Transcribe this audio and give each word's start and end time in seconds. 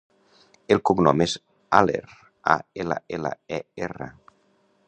El 0.75 0.79
cognom 0.89 1.21
és 1.25 1.35
Aller: 1.81 2.01
a, 2.57 2.57
ela, 2.85 3.01
ela, 3.19 3.37
e, 3.59 3.63
erra. 3.91 4.13